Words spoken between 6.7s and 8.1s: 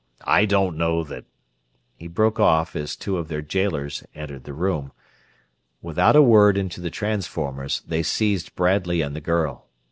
the transformers, they